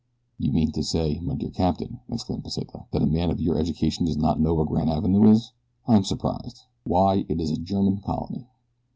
"You 0.39 0.51
mean 0.51 0.71
to 0.71 0.81
say, 0.81 1.19
my 1.19 1.35
dear 1.35 1.51
captain," 1.51 1.99
exclaimed 2.09 2.43
Pesita, 2.43 2.85
"that 2.91 3.03
a 3.03 3.05
man 3.05 3.29
of 3.29 3.39
your 3.39 3.59
education 3.59 4.05
does 4.07 4.17
not 4.17 4.39
know 4.39 4.55
where 4.55 4.65
Granavenoo 4.65 5.29
is? 5.29 5.51
I 5.87 5.95
am 5.95 6.03
surprised. 6.05 6.61
Why, 6.85 7.23
it 7.29 7.39
is 7.39 7.51
a 7.51 7.55
German 7.57 7.97
colony." 8.03 8.47